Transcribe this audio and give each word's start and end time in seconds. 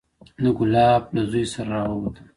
د 0.43 0.45
ګلاب 0.57 1.03
له 1.15 1.21
زوى 1.31 1.43
سره 1.53 1.65
راووتم. 1.71 2.25